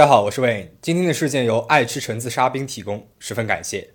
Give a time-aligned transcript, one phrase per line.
[0.00, 0.68] 大家好，我是 Wayne。
[0.80, 3.90] 今天的事件由爱吃橙子沙冰提供，十分感谢。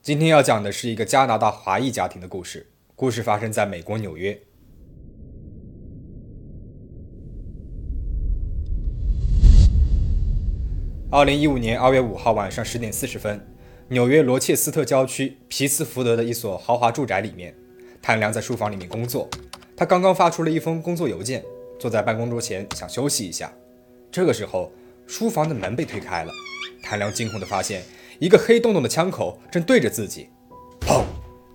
[0.00, 4.40] 今天要讲的是一个加拿大华裔家庭的故事，故事发生在美国纽约。
[11.10, 13.46] 二零一五年二月五号晚上十点四十分，
[13.88, 17.54] 纽约罗切斯特郊区皮斯福德的一所豪华住宅里面，
[18.00, 19.28] 谭良在书房里面工作。
[19.76, 21.44] 他刚刚发出了一封工作邮件，
[21.78, 23.52] 坐在办公桌前想休息一下。
[24.10, 24.70] 这个时候，
[25.06, 26.32] 书房的门被推开了，
[26.82, 27.82] 谭良惊恐地发现
[28.20, 30.28] 一个黑洞洞的枪口正对着自己。
[30.80, 31.02] 砰！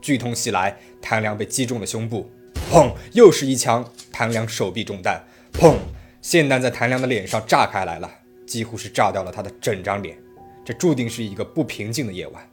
[0.02, 2.29] 剧痛袭来，谭良被击中了胸部。
[2.71, 2.93] 砰！
[3.13, 5.23] 又是一枪，谭良手臂中弹。
[5.54, 5.77] 砰！
[6.21, 8.12] 霰弹在谭良的脸上炸开来了，
[8.45, 10.17] 几乎是炸掉了他的整张脸。
[10.65, 12.45] 这注定是一个不平静的夜晚。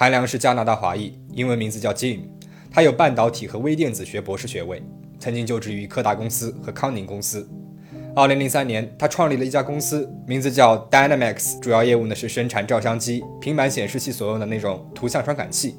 [0.00, 2.20] 谭良是加拿大华裔，英文名字叫 Jim。
[2.70, 4.82] 他有半导体和微电子学博士学位，
[5.18, 7.46] 曾经就职于柯达公司和康宁公司。
[8.14, 15.76] 2003年，他创立了一家公司，名字叫 Dynamics，主要业务呢是生产照相机、平板显示器所用的那种图像传感器。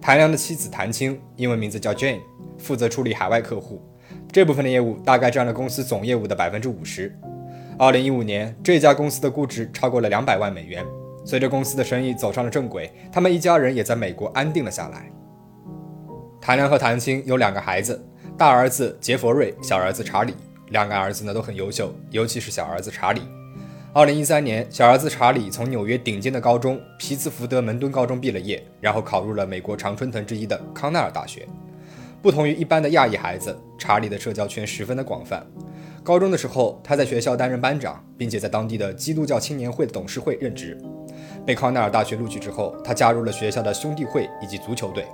[0.00, 2.18] 谭良的妻子谭青，英文名字叫 Jane，
[2.58, 3.80] 负责处理海外客户，
[4.32, 7.16] 这部分的业务大概占了公司总业务的百分之五十。
[7.78, 10.84] 2015年，这家公司的估值超过了两百万美元。
[11.26, 15.10] 随着公司的生意走上了正轨，他们一家人也在美国安定了下来。
[16.40, 18.00] 谭良和谭青有两个孩子，
[18.38, 20.32] 大儿子杰佛瑞，小儿子查理。
[20.70, 23.22] 两个儿子呢都很优秀，尤其是小儿子查理。
[23.92, 31.48] 二零一三年，小儿子查理从纽约顶尖的高中皮兹福德门敦高中毕了业，然后考入了美国常春藤之一的康奈尔大学。
[32.22, 35.44] 不同于一般的亚裔孩子，查理的社交圈十分的广泛。
[36.04, 40.78] 高中的时候，他在学校担任班长，并且在当地的基督教青年会的董事会任职。
[41.46, 45.06] 被康奈尔大学录取之后，他加入了学校的兄弟会以及足球队。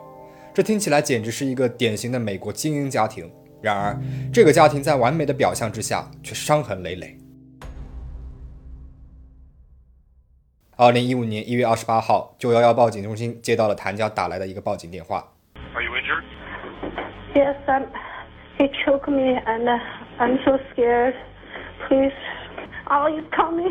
[0.55, 3.31] 这听起来简直是一个典型的美国精英家庭。
[3.61, 3.97] 然而，
[4.33, 7.17] 这个家庭在完美的表象之下却伤痕累累。
[10.77, 15.33] 二零一五年一月二十八号，九幺幺报警中心接到了谭家打来的一个报警电话。
[15.74, 16.24] Are you injured?
[17.35, 17.86] Yes, I'm.
[18.58, 19.79] He choked me, and uh,
[20.18, 21.14] I'm so scared.
[21.89, 22.12] Please,
[22.86, 23.70] all you tell me.